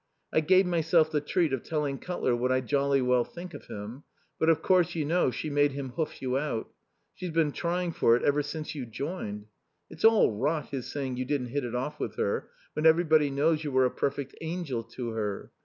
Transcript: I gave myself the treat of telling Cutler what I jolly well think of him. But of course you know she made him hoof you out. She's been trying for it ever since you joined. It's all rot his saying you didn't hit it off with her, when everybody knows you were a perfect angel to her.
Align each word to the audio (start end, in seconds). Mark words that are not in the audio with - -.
I 0.33 0.39
gave 0.39 0.65
myself 0.65 1.11
the 1.11 1.21
treat 1.21 1.53
of 1.53 1.61
telling 1.61 1.99
Cutler 1.99 2.35
what 2.35 2.51
I 2.51 2.59
jolly 2.59 3.03
well 3.03 3.23
think 3.23 3.53
of 3.53 3.65
him. 3.67 4.01
But 4.39 4.49
of 4.49 4.63
course 4.63 4.95
you 4.95 5.05
know 5.05 5.29
she 5.29 5.51
made 5.51 5.73
him 5.73 5.89
hoof 5.89 6.23
you 6.23 6.39
out. 6.39 6.71
She's 7.13 7.29
been 7.29 7.51
trying 7.51 7.91
for 7.91 8.15
it 8.15 8.23
ever 8.23 8.41
since 8.41 8.73
you 8.73 8.87
joined. 8.87 9.45
It's 9.91 10.03
all 10.03 10.31
rot 10.35 10.69
his 10.69 10.87
saying 10.87 11.17
you 11.17 11.25
didn't 11.25 11.49
hit 11.49 11.63
it 11.63 11.75
off 11.75 11.99
with 11.99 12.15
her, 12.15 12.49
when 12.73 12.87
everybody 12.87 13.29
knows 13.29 13.63
you 13.63 13.71
were 13.71 13.85
a 13.85 13.91
perfect 13.91 14.33
angel 14.41 14.81
to 14.85 15.09
her. 15.11 15.51